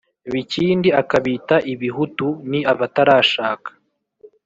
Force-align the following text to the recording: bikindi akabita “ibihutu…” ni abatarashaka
bikindi 0.31 0.89
akabita 1.01 1.55
“ibihutu…” 1.73 2.27
ni 2.49 2.59
abatarashaka 2.71 3.69